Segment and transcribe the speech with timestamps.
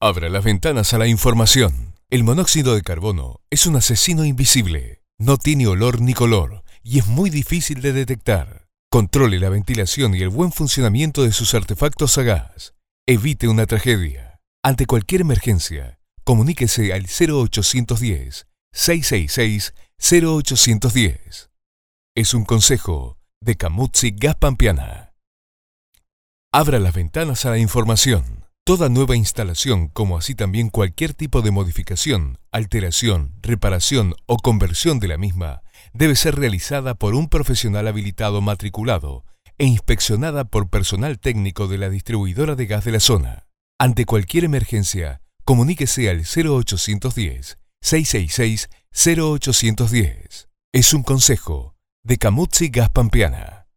[0.00, 1.94] Abra las ventanas a la información.
[2.10, 5.02] El monóxido de carbono es un asesino invisible.
[5.18, 8.68] No tiene olor ni color y es muy difícil de detectar.
[8.90, 12.74] Controle la ventilación y el buen funcionamiento de sus artefactos a gas.
[13.06, 14.38] Evite una tragedia.
[14.62, 21.50] Ante cualquier emergencia, comuníquese al 0810 666 0810.
[22.14, 25.14] Es un consejo de Camuzzi Gas Pampiana.
[26.52, 28.45] Abra las ventanas a la información.
[28.66, 35.06] Toda nueva instalación, como así también cualquier tipo de modificación, alteración, reparación o conversión de
[35.06, 39.24] la misma, debe ser realizada por un profesional habilitado matriculado
[39.56, 43.46] e inspeccionada por personal técnico de la distribuidora de gas de la zona.
[43.78, 50.48] Ante cualquier emergencia, comuníquese al 0810 666 0810.
[50.72, 53.68] Es un consejo de Camuzzi Gas Pampiana.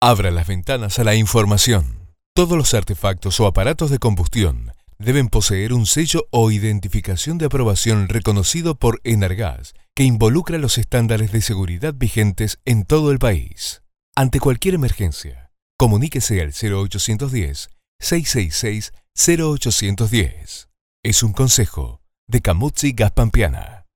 [0.00, 1.93] Abra las ventanas a la información.
[2.36, 8.08] Todos los artefactos o aparatos de combustión deben poseer un sello o identificación de aprobación
[8.08, 13.82] reconocido por Enargas que involucra los estándares de seguridad vigentes en todo el país.
[14.16, 20.68] Ante cualquier emergencia, comuníquese al 0810 666 0810.
[21.04, 23.86] Es un consejo de Camuzzi Gas Pampiana.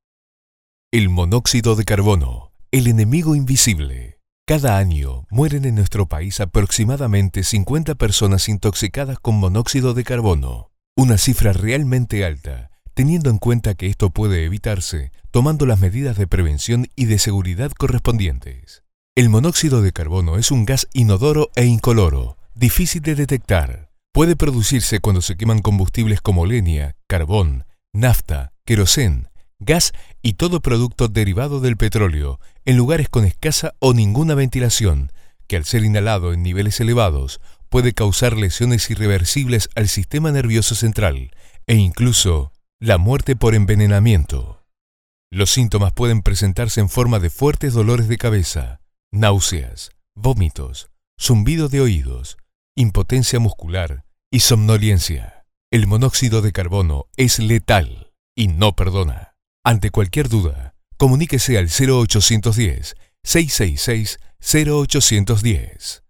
[0.93, 4.18] El monóxido de carbono, el enemigo invisible.
[4.49, 11.19] Cada año mueren en nuestro país aproximadamente 50 personas intoxicadas con monóxido de carbono, una
[11.19, 16.87] cifra realmente alta, teniendo en cuenta que esto puede evitarse tomando las medidas de prevención
[16.97, 18.85] y de seguridad correspondientes.
[19.15, 23.91] El monóxido de carbono es un gas inodoro e incoloro, difícil de detectar.
[24.15, 31.09] Puede producirse cuando se queman combustibles como leña, carbón, nafta, querosén, gas y todo producto
[31.09, 35.11] derivado del petróleo en lugares con escasa o ninguna ventilación,
[35.47, 41.31] que al ser inhalado en niveles elevados puede causar lesiones irreversibles al sistema nervioso central
[41.67, 44.67] e incluso la muerte por envenenamiento.
[45.31, 51.81] Los síntomas pueden presentarse en forma de fuertes dolores de cabeza, náuseas, vómitos, zumbido de
[51.81, 52.37] oídos,
[52.77, 55.47] impotencia muscular y somnolencia.
[55.71, 59.37] El monóxido de carbono es letal y no perdona.
[59.65, 66.05] Ante cualquier duda, comuníquese al 0810 666 0810.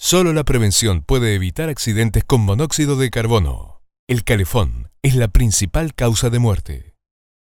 [0.00, 3.82] Solo la prevención puede evitar accidentes con monóxido de carbono.
[4.08, 6.94] El calefón es la principal causa de muerte.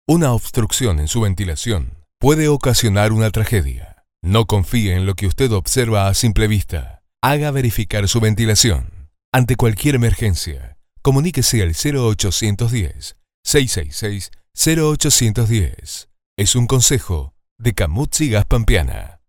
[0.07, 4.05] Una obstrucción en su ventilación puede ocasionar una tragedia.
[4.21, 7.03] No confíe en lo que usted observa a simple vista.
[7.23, 9.09] Haga verificar su ventilación.
[9.33, 16.09] Ante cualquier emergencia, comuníquese al 0810 666 0810.
[16.37, 19.21] Es un consejo de Camuzzi Gas Pampiana.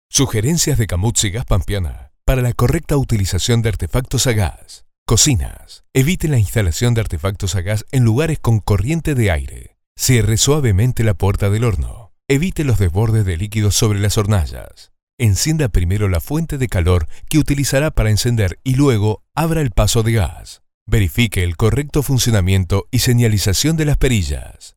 [0.10, 4.86] Sugerencias de Camuzzi Gas Pampiana para la correcta utilización de artefactos a gas.
[5.06, 5.84] Cocinas.
[5.94, 9.76] Evite la instalación de artefactos a gas en lugares con corriente de aire.
[9.98, 12.14] Cierre suavemente la puerta del horno.
[12.30, 14.95] Evite los desbordes de líquidos sobre las hornallas.
[15.18, 20.04] Encienda primero la fuente de calor que utilizará para encender y luego abra el paso
[20.04, 20.62] de gas.
[20.86, 24.76] Verifique el correcto funcionamiento y señalización de las perillas.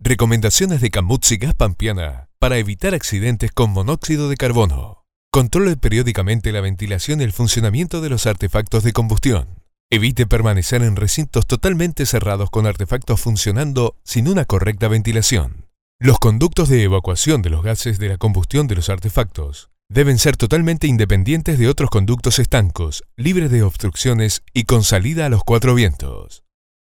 [0.00, 5.04] Recomendaciones de Camuzzi Gas Pampiana para evitar accidentes con monóxido de carbono.
[5.32, 9.48] Controle periódicamente la ventilación y el funcionamiento de los artefactos de combustión.
[9.90, 15.66] Evite permanecer en recintos totalmente cerrados con artefactos funcionando sin una correcta ventilación.
[15.98, 20.36] Los conductos de evacuación de los gases de la combustión de los artefactos deben ser
[20.36, 25.74] totalmente independientes de otros conductos estancos, libres de obstrucciones y con salida a los cuatro
[25.74, 26.44] vientos.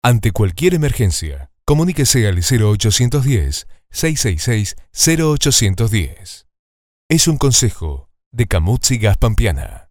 [0.03, 6.47] Ante cualquier emergencia, comuníquese al 0810 666 0810.
[7.09, 9.86] Es un consejo de Camuzzi Gas Pampiana.